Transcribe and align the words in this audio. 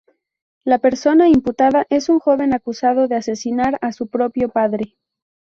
La 0.63 0.79
persona 0.79 1.29
imputada 1.29 1.85
es 1.91 2.09
un 2.09 2.17
joven 2.17 2.55
acusado 2.55 3.07
de 3.07 3.13
asesinar 3.17 3.77
a 3.83 3.91
su 3.91 4.07
propio 4.07 4.49
padre. 4.49 4.97